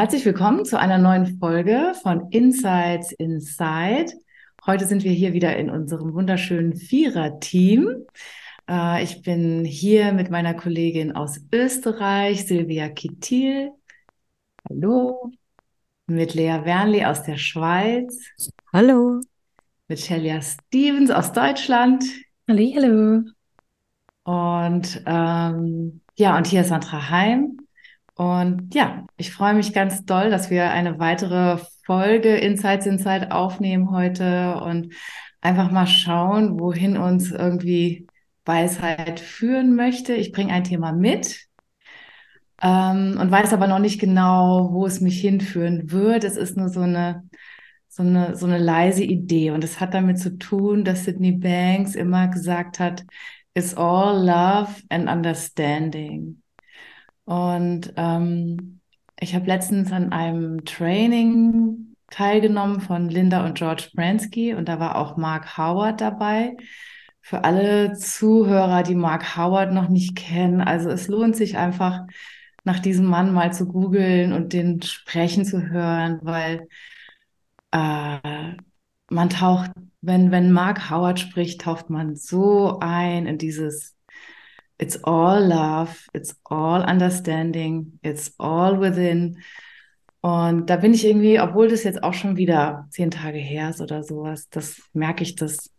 [0.00, 4.10] Herzlich willkommen zu einer neuen Folge von Insights Inside.
[4.64, 8.06] Heute sind wir hier wieder in unserem wunderschönen Vierer-Team.
[8.66, 13.72] Äh, ich bin hier mit meiner Kollegin aus Österreich, Silvia Kittil.
[14.70, 15.32] Hallo.
[16.06, 18.26] Mit Lea Wernli aus der Schweiz.
[18.72, 19.20] Hallo.
[19.86, 22.02] Mit Shelia Stevens aus Deutschland.
[22.48, 23.24] Hallo.
[24.24, 27.59] Und ähm, ja, und hier ist Sandra Heim
[28.20, 33.92] und ja, ich freue mich ganz doll, dass wir eine weitere Folge Insights Inside aufnehmen
[33.92, 34.92] heute und
[35.40, 38.06] einfach mal schauen, wohin uns irgendwie
[38.44, 40.12] Weisheit führen möchte.
[40.12, 41.46] Ich bringe ein Thema mit
[42.60, 46.22] ähm, und weiß aber noch nicht genau, wo es mich hinführen wird.
[46.24, 47.26] Es ist nur so eine,
[47.88, 51.94] so eine, so eine leise Idee und es hat damit zu tun, dass Sydney Banks
[51.94, 53.02] immer gesagt hat,
[53.54, 56.42] it's all love and understanding.
[57.30, 58.80] Und ähm,
[59.20, 64.96] ich habe letztens an einem Training teilgenommen von Linda und George Bransky und da war
[64.96, 66.56] auch Mark Howard dabei.
[67.20, 72.00] Für alle Zuhörer, die Mark Howard noch nicht kennen, also es lohnt sich einfach
[72.64, 76.66] nach diesem Mann mal zu googeln und den sprechen zu hören, weil
[77.70, 78.56] äh,
[79.08, 83.94] man taucht, wenn, wenn Mark Howard spricht, taucht man so ein in dieses
[84.80, 89.42] It's all love, it's all understanding, it's all within.
[90.22, 93.82] Und da bin ich irgendwie, obwohl das jetzt auch schon wieder zehn Tage her ist
[93.82, 95.70] oder sowas, das merke ich, dass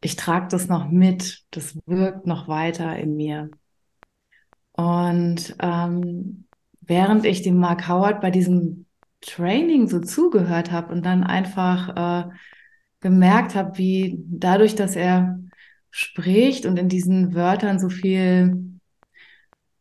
[0.00, 3.50] ich trage das noch mit, das wirkt noch weiter in mir.
[4.72, 6.46] Und ähm,
[6.80, 8.86] während ich dem Mark Howard bei diesem
[9.20, 12.30] Training so zugehört habe und dann einfach äh,
[13.00, 15.38] gemerkt habe, wie dadurch, dass er
[15.96, 18.80] spricht und in diesen Wörtern so viel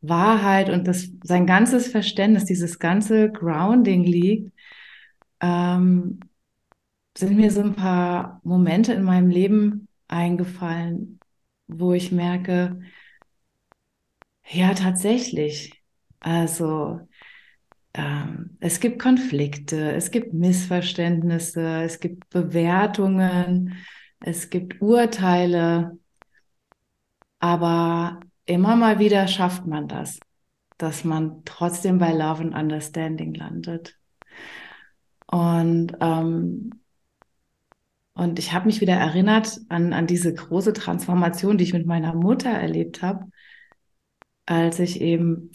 [0.02, 4.54] Wahrheit und das, sein ganzes Verständnis, dieses ganze Grounding liegt,
[5.42, 6.20] ähm,
[7.18, 11.20] sind mir so ein paar Momente in meinem Leben eingefallen,
[11.66, 12.80] wo ich merke,
[14.52, 15.82] ja, tatsächlich.
[16.20, 17.00] Also
[17.96, 23.78] ähm, es gibt Konflikte, es gibt Missverständnisse, es gibt Bewertungen,
[24.20, 25.98] es gibt Urteile,
[27.44, 30.22] aber immer mal wieder schafft man das,
[30.78, 34.00] dass man trotzdem bei Love and Understanding landet.
[35.28, 36.70] Und, ähm,
[38.14, 42.14] und ich habe mich wieder erinnert an, an diese große Transformation, die ich mit meiner
[42.14, 43.26] Mutter erlebt habe,
[44.46, 45.52] als ich eben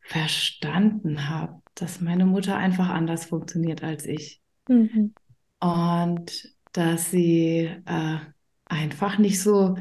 [0.00, 4.42] verstanden habe, dass meine Mutter einfach anders funktioniert als ich.
[4.66, 5.14] Mhm.
[5.60, 8.18] Und dass sie äh,
[8.64, 9.76] einfach nicht so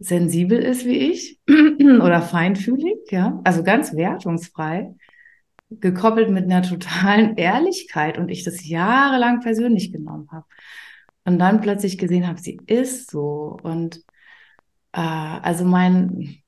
[0.00, 4.94] sensibel ist wie ich oder feinfühlig, ja, also ganz wertungsfrei,
[5.68, 10.46] gekoppelt mit einer totalen Ehrlichkeit und ich das jahrelang persönlich genommen habe.
[11.24, 13.58] Und dann plötzlich gesehen habe, sie ist so.
[13.62, 13.98] Und
[14.92, 16.38] äh, also mein,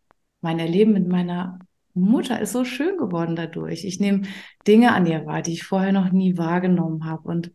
[0.41, 1.61] mein Erleben mit meiner
[1.95, 3.85] Mutter ist so schön geworden dadurch.
[3.85, 4.23] Ich nehme
[4.67, 7.29] Dinge an ihr wahr, die ich vorher noch nie wahrgenommen habe.
[7.29, 7.53] Und,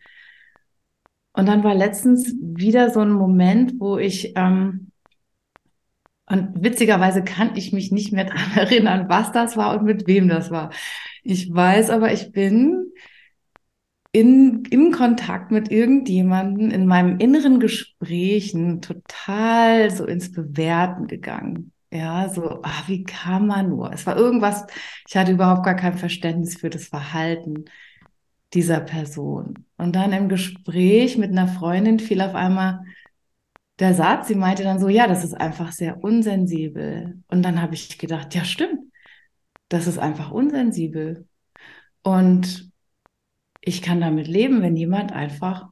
[1.34, 4.87] und dann war letztens wieder so ein Moment, wo ich ähm,
[6.29, 10.27] und witzigerweise kann ich mich nicht mehr daran erinnern, was das war und mit wem
[10.27, 10.71] das war.
[11.23, 12.91] Ich weiß aber, ich bin
[14.11, 21.71] in, im Kontakt mit irgendjemanden in meinem inneren Gesprächen total so ins Bewerten gegangen.
[21.91, 23.94] Ja, so, ach, wie kann man nur?
[23.94, 24.65] Es war irgendwas,
[25.07, 27.65] ich hatte überhaupt gar kein Verständnis für das Verhalten
[28.53, 29.65] dieser Person.
[29.77, 32.81] Und dann im Gespräch mit einer Freundin fiel auf einmal
[33.79, 37.21] der Satz, sie meinte dann so, ja, das ist einfach sehr unsensibel.
[37.27, 38.91] Und dann habe ich gedacht, ja, stimmt,
[39.69, 41.27] das ist einfach unsensibel.
[42.01, 42.71] Und
[43.62, 45.68] ich kann damit leben, wenn jemand einfach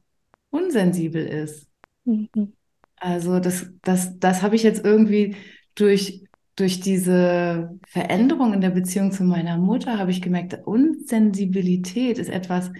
[0.49, 1.67] unsensibel ist.
[2.03, 2.53] Mhm.
[2.97, 5.35] Also das, das, das habe ich jetzt irgendwie
[5.75, 6.23] durch,
[6.55, 12.71] durch diese Veränderung in der Beziehung zu meiner Mutter, habe ich gemerkt, Unsensibilität ist etwas,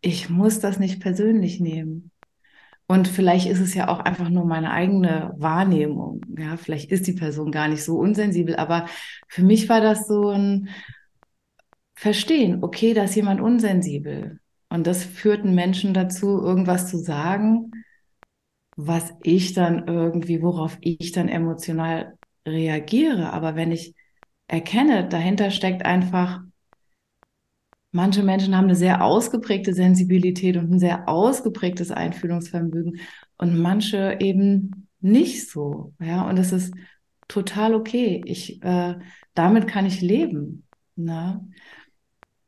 [0.00, 2.10] ich muss das nicht persönlich nehmen.
[2.86, 6.20] Und vielleicht ist es ja auch einfach nur meine eigene Wahrnehmung.
[6.38, 8.86] Ja, vielleicht ist die Person gar nicht so unsensibel, aber
[9.26, 10.68] für mich war das so ein,
[11.94, 14.40] verstehen, okay, da ist jemand unsensibel.
[14.68, 17.70] Und das führt einen Menschen dazu, irgendwas zu sagen,
[18.76, 23.32] was ich dann irgendwie, worauf ich dann emotional reagiere.
[23.32, 23.94] Aber wenn ich
[24.48, 26.40] erkenne, dahinter steckt einfach,
[27.94, 32.98] manche Menschen haben eine sehr ausgeprägte Sensibilität und ein sehr ausgeprägtes Einfühlungsvermögen
[33.38, 35.94] und manche eben nicht so.
[36.00, 36.74] Ja, und das ist
[37.28, 38.20] total okay.
[38.24, 38.96] Ich, äh,
[39.34, 40.66] damit kann ich leben.
[40.96, 41.46] Ne?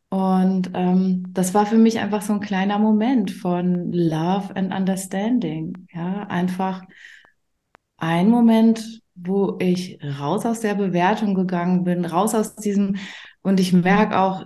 [0.09, 5.87] Und ähm, das war für mich einfach so ein kleiner Moment von Love and Understanding.
[5.93, 6.83] Ja, einfach
[7.99, 12.97] ein Moment, wo ich raus aus der Bewertung gegangen bin, raus aus diesem,
[13.43, 14.45] und ich merke auch,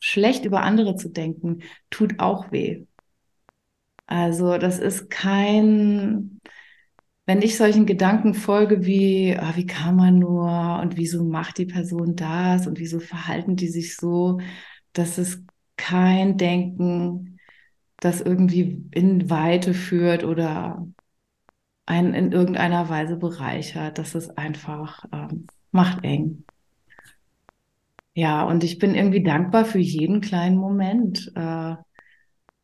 [0.00, 2.86] schlecht über andere zu denken, tut auch weh.
[4.06, 6.40] Also das ist kein,
[7.26, 11.66] wenn ich solchen Gedanken folge wie, ah, wie kann man nur und wieso macht die
[11.66, 14.40] Person das und wieso verhalten die sich so,
[14.92, 15.44] das ist
[15.76, 17.38] kein Denken,
[18.00, 20.86] das irgendwie in Weite führt oder
[21.86, 23.98] einen in irgendeiner Weise bereichert.
[23.98, 26.44] Das ist einfach, ähm, macht eng.
[28.14, 31.76] Ja, und ich bin irgendwie dankbar für jeden kleinen Moment, äh,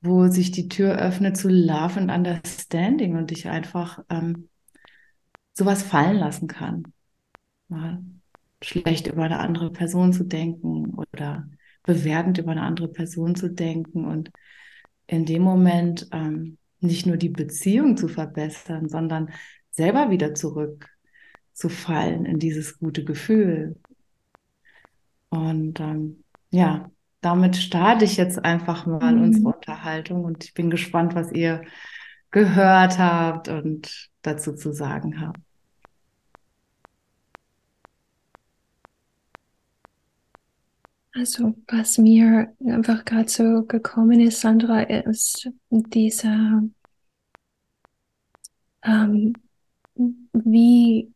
[0.01, 4.49] wo sich die Tür öffnet zu Love and Understanding und ich einfach ähm,
[5.53, 6.85] sowas fallen lassen kann.
[7.69, 8.03] Mal
[8.63, 11.49] schlecht über eine andere Person zu denken oder
[11.83, 14.31] bewertend über eine andere Person zu denken und
[15.07, 19.31] in dem Moment ähm, nicht nur die Beziehung zu verbessern, sondern
[19.71, 23.77] selber wieder zurückzufallen in dieses gute Gefühl.
[25.31, 26.90] Und ähm, ja,
[27.20, 29.23] damit starte ich jetzt einfach mal mhm.
[29.23, 31.62] unsere Unterhaltung und ich bin gespannt, was ihr
[32.31, 35.38] gehört habt und dazu zu sagen habt.
[41.12, 46.62] Also was mir einfach gerade so gekommen ist, Sandra, ist dieser,
[48.82, 49.32] ähm,
[49.94, 51.11] wie,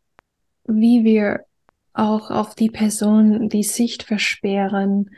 [0.64, 1.44] wie wir
[1.92, 5.10] auch auf die Person die Sicht versperren.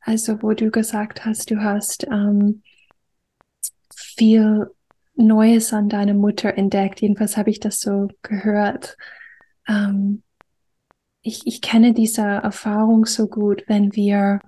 [0.00, 2.62] Also wo du gesagt hast, du hast ähm,
[3.94, 4.66] viel
[5.14, 7.00] Neues an deiner Mutter entdeckt.
[7.00, 8.96] Jedenfalls habe ich das so gehört.
[9.68, 10.22] Ähm,
[11.22, 14.40] ich, ich kenne diese Erfahrung so gut, wenn wir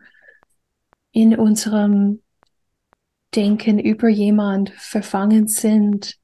[1.12, 2.20] in unserem
[3.34, 6.18] Denken über jemand verfangen sind.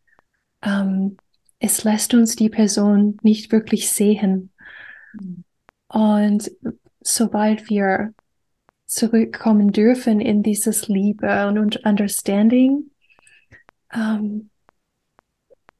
[0.62, 1.16] Ähm,
[1.58, 4.52] es lässt uns die Person nicht wirklich sehen.
[5.88, 6.50] Und
[7.00, 8.14] sobald wir
[8.86, 12.90] zurückkommen dürfen in dieses Liebe und Understanding,
[13.92, 14.50] ähm,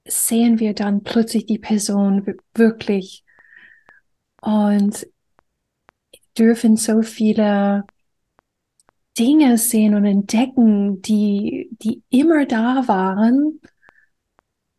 [0.07, 3.25] sehen wir dann plötzlich die Person wirklich.
[4.41, 5.07] Und
[6.39, 7.85] dürfen so viele
[9.19, 13.61] Dinge sehen und entdecken, die, die immer da waren,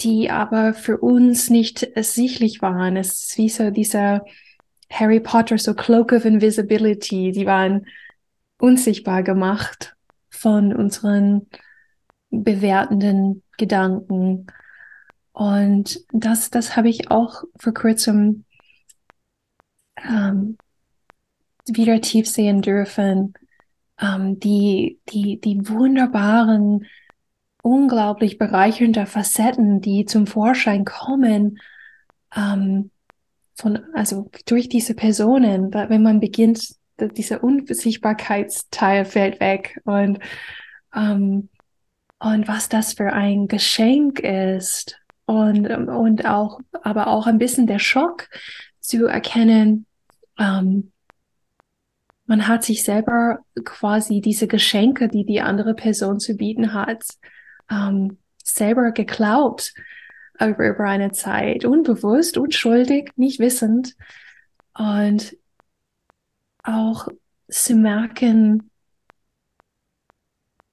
[0.03, 2.97] die aber für uns nicht ersichtlich waren.
[2.97, 4.25] Es ist wie so dieser
[4.89, 7.85] Harry Potter, so Cloak of Invisibility, die waren
[8.57, 9.95] unsichtbar gemacht
[10.29, 11.47] von unseren
[12.29, 14.47] bewertenden Gedanken.
[15.31, 18.45] Und das, das habe ich auch vor kurzem
[19.97, 20.57] ähm,
[21.67, 23.33] wieder tief sehen dürfen,
[23.99, 26.85] ähm, die, die, die wunderbaren,
[27.61, 31.59] unglaublich bereichernden Facetten, die zum Vorschein kommen,
[32.35, 32.91] ähm,
[33.55, 40.19] von, also durch diese Personen, wenn man beginnt, dieser Unsichtbarkeitsteil fällt weg und,
[40.95, 41.49] ähm,
[42.19, 44.97] und was das für ein Geschenk ist.
[45.25, 48.27] Und, und auch, aber auch ein bisschen der Schock
[48.79, 49.85] zu erkennen,
[50.37, 50.91] ähm,
[52.25, 57.03] man hat sich selber quasi diese Geschenke, die die andere Person zu bieten hat,
[57.71, 59.73] ähm, selber geklaut
[60.39, 63.95] über, über eine Zeit, unbewusst, unschuldig, nicht wissend.
[64.77, 65.37] Und
[66.63, 67.07] auch
[67.49, 68.69] zu merken,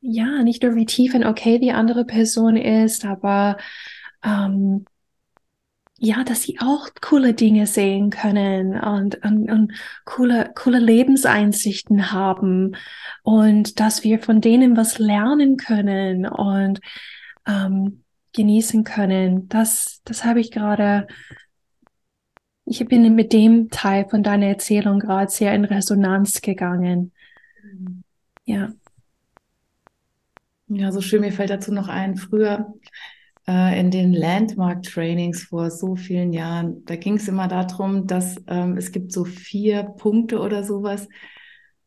[0.01, 3.57] ja, nicht nur wie tief und okay die andere Person ist, aber
[4.23, 4.85] ähm,
[5.99, 9.73] ja, dass sie auch coole Dinge sehen können und, und, und
[10.05, 12.77] coole, coole Lebenseinsichten haben
[13.25, 16.81] und dass wir von denen was lernen können und
[17.47, 19.49] ähm, genießen können.
[19.49, 21.09] Das, das habe ich gerade,
[22.65, 27.13] ich bin mit dem Teil von deiner Erzählung gerade sehr in Resonanz gegangen.
[28.45, 28.73] Ja.
[30.69, 31.23] Ja, so schön.
[31.23, 32.17] Mir fällt dazu noch ein.
[32.17, 32.75] Früher
[33.49, 38.77] äh, in den Landmark-Trainings vor so vielen Jahren, da ging es immer darum, dass ähm,
[38.77, 41.09] es gibt so vier Punkte oder sowas,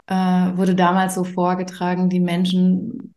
[0.08, 3.14] äh, wurde damals so vorgetragen, die Menschen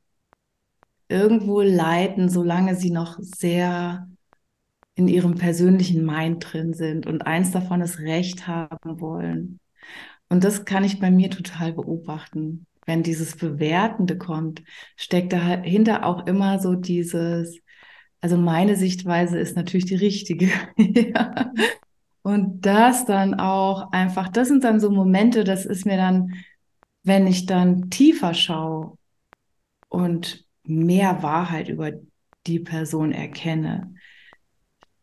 [1.09, 4.09] irgendwo leiten, solange sie noch sehr
[4.95, 9.59] in ihrem persönlichen Mind drin sind und eins davon ist Recht haben wollen.
[10.29, 12.67] Und das kann ich bei mir total beobachten.
[12.87, 14.63] Wenn dieses Bewertende kommt,
[14.97, 17.63] steckt dahinter auch immer so dieses,
[18.25, 20.50] also meine Sichtweise ist natürlich die richtige.
[20.78, 21.52] ja.
[22.23, 26.33] Und das dann auch einfach, das sind dann so Momente, das ist mir dann,
[27.02, 28.97] wenn ich dann tiefer schaue
[29.90, 31.93] und mehr Wahrheit über
[32.47, 33.95] die Person erkenne,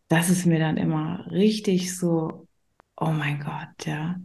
[0.07, 2.47] das ist mir dann immer richtig so,
[2.97, 4.15] oh mein Gott, ja.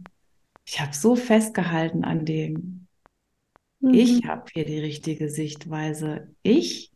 [0.65, 2.87] Ich habe so festgehalten an dem,
[3.79, 3.93] mhm.
[3.93, 6.33] ich habe hier die richtige Sichtweise.
[6.41, 6.91] Ich,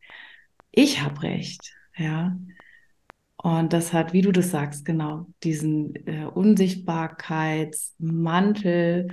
[0.72, 2.36] ich habe recht, ja.
[3.38, 9.08] Und das hat, wie du das sagst, genau, diesen äh, Unsichtbarkeitsmantel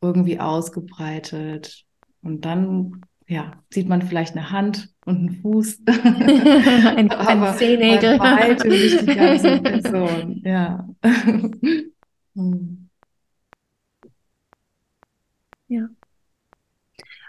[0.00, 1.84] irgendwie ausgebreitet.
[2.22, 5.80] Und dann ja, sieht man vielleicht eine Hand und einen Fuß.
[5.86, 8.18] ein, ein Zehennägel.
[8.18, 10.86] Bei weitem nicht die ganze Person, ja.
[15.68, 15.88] ja.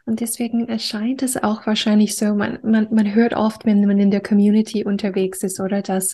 [0.06, 4.12] Und deswegen erscheint es auch wahrscheinlich so, man, man, man hört oft, wenn man in
[4.12, 6.14] der Community unterwegs ist, oder dass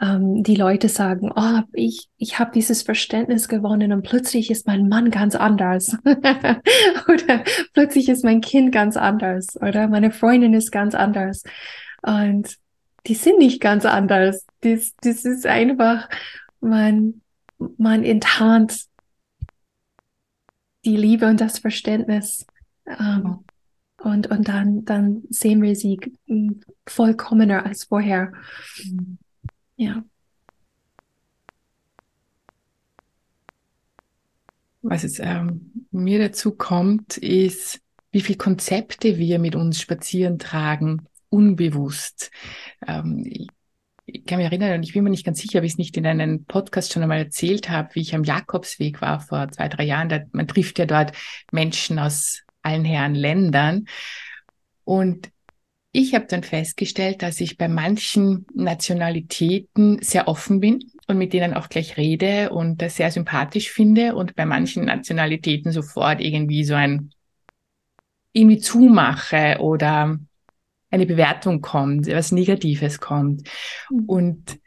[0.00, 4.88] ähm, die Leute sagen, oh, ich, ich habe dieses Verständnis gewonnen und plötzlich ist mein
[4.88, 5.96] Mann ganz anders.
[6.04, 9.56] oder plötzlich ist mein Kind ganz anders.
[9.60, 11.44] Oder meine Freundin ist ganz anders.
[12.02, 12.56] Und
[13.06, 14.46] die sind nicht ganz anders.
[14.60, 16.08] Das, das ist einfach,
[16.60, 17.20] man,
[17.76, 18.86] man enttarnt
[20.84, 22.46] die Liebe und das Verständnis.
[22.86, 23.44] Ähm,
[24.02, 26.00] und, und dann, dann sehen wir sie
[26.86, 28.32] vollkommener als vorher.
[28.84, 29.18] Mhm.
[29.76, 30.04] Ja.
[34.82, 37.80] Was jetzt ähm, mir dazu kommt, ist,
[38.12, 42.30] wie viele Konzepte wir mit uns spazieren tragen, unbewusst.
[42.86, 43.48] Ähm, ich,
[44.06, 45.96] ich kann mich erinnern, und ich bin mir nicht ganz sicher, ob ich es nicht
[45.96, 49.84] in einem Podcast schon einmal erzählt habe, wie ich am Jakobsweg war vor zwei, drei
[49.84, 50.08] Jahren.
[50.08, 51.12] Da, man trifft ja dort
[51.52, 53.86] Menschen aus allen Herren Ländern.
[54.84, 55.30] Und
[55.92, 61.54] ich habe dann festgestellt, dass ich bei manchen Nationalitäten sehr offen bin und mit denen
[61.54, 66.74] auch gleich rede und das sehr sympathisch finde und bei manchen Nationalitäten sofort irgendwie so
[66.74, 67.10] ein
[68.32, 70.16] irgendwie zumache oder
[70.90, 73.48] eine Bewertung kommt, was Negatives kommt.
[73.90, 74.04] Mhm.
[74.06, 74.60] Und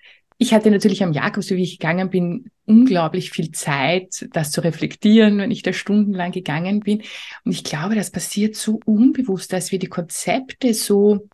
[0.44, 4.62] ich hatte natürlich am Jakob, so wie ich gegangen bin, unglaublich viel Zeit, das zu
[4.62, 7.02] reflektieren, wenn ich da stundenlang gegangen bin.
[7.46, 11.28] Und ich glaube, das passiert so unbewusst, dass wir die Konzepte so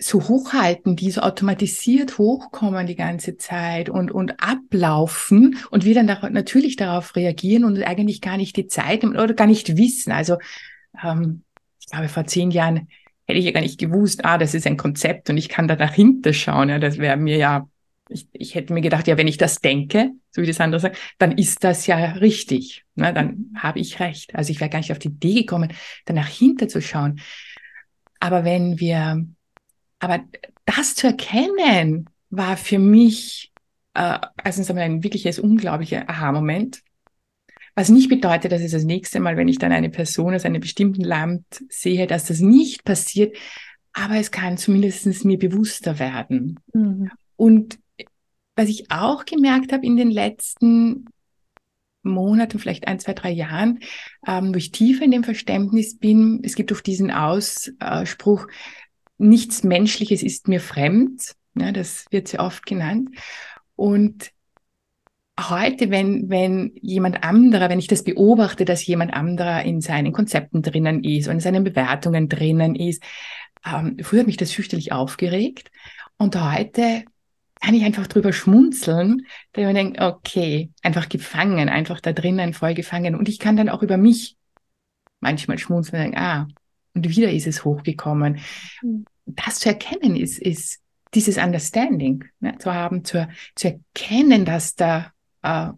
[0.00, 6.06] so hochhalten, die so automatisiert hochkommen die ganze Zeit und, und ablaufen und wir dann
[6.06, 10.12] da, natürlich darauf reagieren und eigentlich gar nicht die Zeit oder gar nicht wissen.
[10.12, 10.38] Also
[11.02, 11.42] ähm,
[11.80, 12.86] ich glaube, vor zehn Jahren
[13.28, 15.76] hätte ich ja gar nicht gewusst, ah, das ist ein Konzept und ich kann da
[15.76, 16.70] dahinter schauen.
[16.70, 17.68] Ja, das wäre mir ja,
[18.08, 20.96] ich, ich hätte mir gedacht, ja, wenn ich das denke, so wie das andere sagt,
[21.18, 22.84] dann ist das ja richtig.
[22.94, 24.34] Ne, dann habe ich recht.
[24.34, 25.72] Also ich wäre gar nicht auf die Idee gekommen,
[26.06, 27.20] da dahinter zu schauen.
[28.18, 29.26] Aber wenn wir,
[29.98, 30.20] aber
[30.64, 33.52] das zu erkennen, war für mich
[33.92, 36.80] äh, einmal ein wirkliches, unglaublicher Aha-Moment.
[37.78, 40.60] Was nicht bedeutet, dass es das nächste Mal, wenn ich dann eine Person aus einem
[40.60, 43.36] bestimmten Land sehe, dass das nicht passiert,
[43.92, 46.58] aber es kann zumindest mir bewusster werden.
[46.72, 47.08] Mhm.
[47.36, 47.78] Und
[48.56, 51.04] was ich auch gemerkt habe in den letzten
[52.02, 53.78] Monaten, vielleicht ein, zwei, drei Jahren,
[54.26, 58.48] ähm, wo ich tiefer in dem Verständnis bin, es gibt oft diesen Ausspruch,
[59.18, 61.36] nichts Menschliches ist mir fremd.
[61.54, 63.10] Ja, das wird sehr oft genannt.
[63.76, 64.32] Und
[65.38, 70.62] heute, wenn, wenn jemand anderer, wenn ich das beobachte, dass jemand anderer in seinen Konzepten
[70.62, 73.02] drinnen ist und in seinen Bewertungen drinnen ist,
[73.64, 75.70] ähm, früher hat mich das fürchterlich aufgeregt
[76.16, 77.04] und heute
[77.60, 82.54] kann ich einfach drüber schmunzeln, da ich mir denke, okay, einfach gefangen, einfach da drinnen
[82.54, 84.36] voll gefangen und ich kann dann auch über mich
[85.20, 86.48] manchmal schmunzeln und denken, ah,
[86.94, 88.40] und wieder ist es hochgekommen.
[88.82, 89.04] Mhm.
[89.26, 90.80] Das zu erkennen ist, ist
[91.14, 95.12] dieses Understanding ne, zu haben, zu, zu erkennen, dass da
[95.48, 95.72] äh,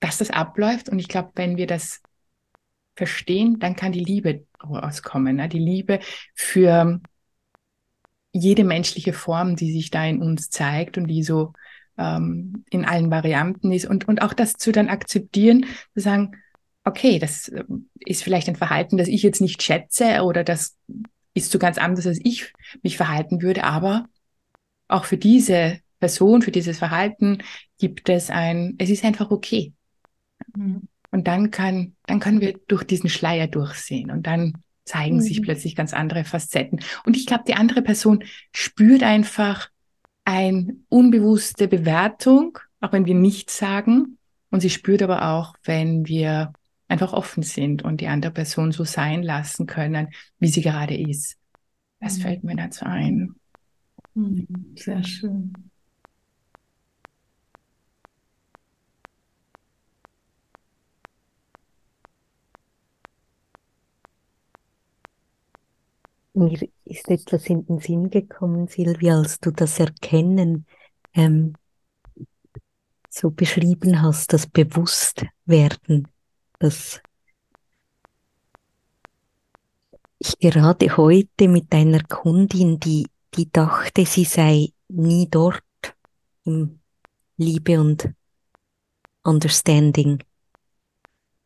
[0.00, 0.88] dass das abläuft.
[0.88, 2.00] Und ich glaube, wenn wir das
[2.94, 5.36] verstehen, dann kann die Liebe rauskommen.
[5.36, 5.48] Ne?
[5.48, 6.00] Die Liebe
[6.34, 7.00] für
[8.32, 11.52] jede menschliche Form, die sich da in uns zeigt und die so
[11.98, 13.86] ähm, in allen Varianten ist.
[13.86, 16.32] Und, und auch das zu dann akzeptieren, zu sagen,
[16.84, 17.64] okay, das äh,
[18.00, 20.76] ist vielleicht ein Verhalten, das ich jetzt nicht schätze oder das
[21.34, 24.06] ist so ganz anders, als ich mich verhalten würde, aber
[24.88, 27.38] auch für diese Person, für dieses Verhalten
[27.78, 29.72] gibt es ein, es ist einfach okay.
[30.54, 30.88] Mhm.
[31.10, 35.20] Und dann kann, dann können wir durch diesen Schleier durchsehen und dann zeigen mhm.
[35.20, 36.80] sich plötzlich ganz andere Facetten.
[37.04, 39.70] Und ich glaube, die andere Person spürt einfach
[40.24, 44.18] eine unbewusste Bewertung, auch wenn wir nichts sagen.
[44.50, 46.52] Und sie spürt aber auch, wenn wir
[46.88, 51.36] einfach offen sind und die andere Person so sein lassen können, wie sie gerade ist.
[52.00, 52.22] Das mhm.
[52.22, 53.34] fällt mir dazu ein.
[54.14, 54.74] Mhm.
[54.76, 55.52] Sehr schön.
[66.36, 70.66] Mir ist etwas in den Sinn gekommen, Silvia, als du das Erkennen
[71.14, 71.54] ähm,
[73.08, 76.08] so beschrieben hast, das Bewusstwerden,
[76.58, 77.00] das
[80.18, 85.62] ich gerade heute mit einer Kundin, die, die dachte, sie sei nie dort
[86.44, 86.80] im
[87.38, 88.12] Liebe und
[89.22, 90.22] Understanding.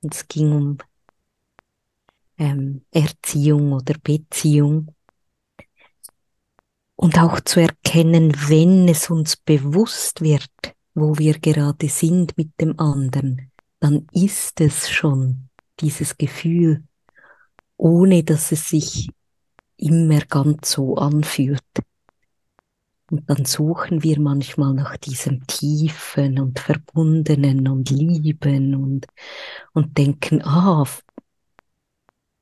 [0.03, 0.79] Und es ging um
[2.41, 4.95] ähm, Erziehung oder Beziehung.
[6.97, 10.51] Und auch zu erkennen, wenn es uns bewusst wird,
[10.95, 15.49] wo wir gerade sind mit dem anderen, dann ist es schon
[15.81, 16.83] dieses Gefühl,
[17.77, 19.11] ohne dass es sich
[19.77, 21.63] immer ganz so anfühlt.
[23.11, 29.07] Und dann suchen wir manchmal nach diesem Tiefen und Verbundenen und Lieben und,
[29.73, 30.87] und denken, ah,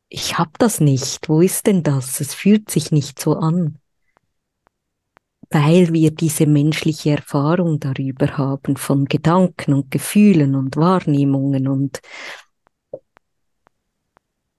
[0.08, 1.28] ich hab das nicht.
[1.28, 2.20] Wo ist denn das?
[2.20, 3.78] Es fühlt sich nicht so an.
[5.50, 12.00] Weil wir diese menschliche Erfahrung darüber haben von Gedanken und Gefühlen und Wahrnehmungen und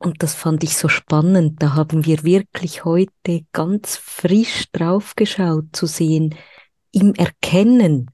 [0.01, 1.61] und das fand ich so spannend.
[1.61, 6.35] Da haben wir wirklich heute ganz frisch draufgeschaut zu sehen,
[6.93, 8.09] im Erkennen,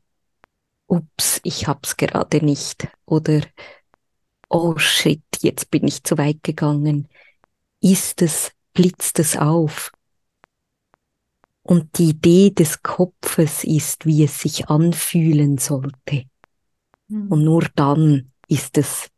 [0.88, 3.42] ups, ich hab's gerade nicht oder
[4.50, 7.08] oh shit, jetzt bin ich zu weit gegangen
[7.82, 9.92] ist es, blitzt es auf.
[11.64, 16.26] Und die Idee des Kopfes ist, wie es sich anfühlen sollte.
[17.08, 17.32] Mhm.
[17.32, 19.10] Und nur dann ist es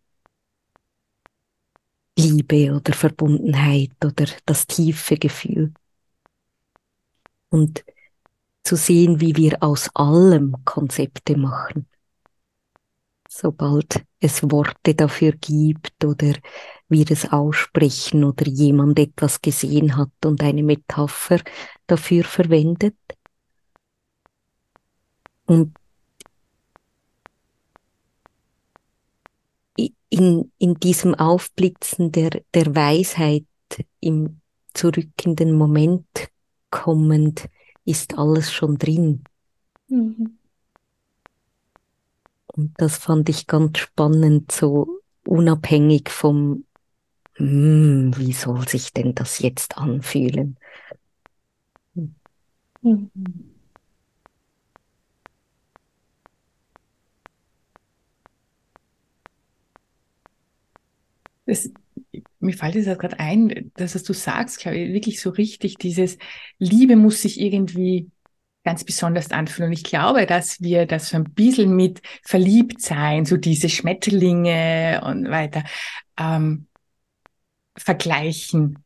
[2.17, 5.73] Liebe oder Verbundenheit oder das tiefe Gefühl.
[7.49, 7.85] Und
[8.63, 11.87] zu sehen, wie wir aus allem Konzepte machen.
[13.29, 16.33] Sobald es Worte dafür gibt oder
[16.89, 21.41] wir es aussprechen oder jemand etwas gesehen hat und eine Metapher
[21.87, 22.95] dafür verwendet.
[25.45, 25.75] Und
[30.09, 33.45] in, in diesem Aufblitzen der, der Weisheit
[33.99, 34.39] im
[34.77, 36.05] zurück in den Moment
[36.69, 37.49] kommend
[37.83, 39.23] ist alles schon drin.
[39.87, 40.37] Mhm.
[42.47, 46.65] Und das fand ich ganz spannend, so unabhängig vom
[47.37, 50.57] hm, wie soll sich denn das jetzt anfühlen?
[61.45, 61.69] Das,
[62.39, 66.17] mir fällt es gerade ein, dass was du sagst, glaube ich, wirklich so richtig, dieses
[66.59, 68.11] Liebe muss sich irgendwie
[68.63, 69.69] ganz besonders anfühlen.
[69.69, 75.01] Und ich glaube, dass wir das so ein bisschen mit verliebt sein, so diese Schmetterlinge
[75.05, 75.63] und weiter,
[76.19, 76.67] ähm,
[77.77, 78.79] vergleichen.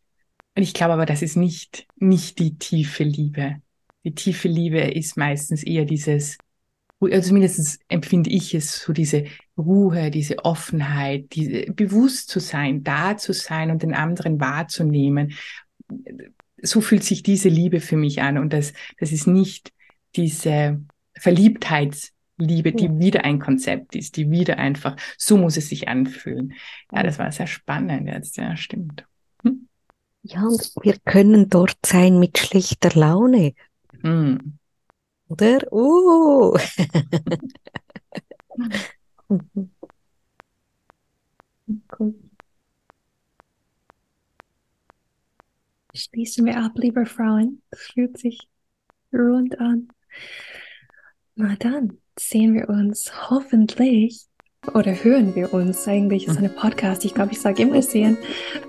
[0.55, 3.61] Und ich glaube aber, das ist nicht, nicht die tiefe Liebe.
[4.03, 6.37] Die tiefe Liebe ist meistens eher dieses,
[6.99, 9.25] also zumindest empfinde ich es so diese
[9.57, 15.33] Ruhe, diese Offenheit, diese bewusst zu sein, da zu sein und den anderen wahrzunehmen.
[16.61, 19.71] So fühlt sich diese Liebe für mich an und das, das ist nicht
[20.15, 20.81] diese
[21.15, 26.53] Verliebtheits Liebe, die wieder ein Konzept ist, die wieder einfach, so muss es sich anfühlen.
[26.91, 29.05] Ja, das war sehr spannend jetzt, ja, stimmt.
[29.43, 29.67] Hm?
[30.23, 33.53] Ja, und wir können dort sein mit schlechter Laune.
[34.01, 34.57] Hm.
[35.27, 35.71] Oder?
[35.71, 36.57] Uh.
[45.93, 47.61] Schließen wir ab, liebe Frauen.
[47.69, 48.49] Das fühlt sich
[49.13, 49.87] rund an.
[51.35, 54.25] Na dann sehen wir uns hoffentlich
[54.73, 57.03] oder hören wir uns eigentlich ist eine Podcast.
[57.03, 58.17] Ich glaube, ich sage immer sehen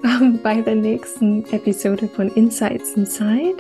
[0.05, 3.57] ähm, bei der nächsten Episode von Insights Inside.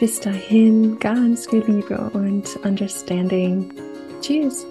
[0.00, 3.70] Bis dahin ganz viel Liebe und Understanding.
[4.20, 4.66] Tschüss.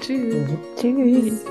[0.00, 0.50] Tschüss.
[0.76, 1.44] Tschüss.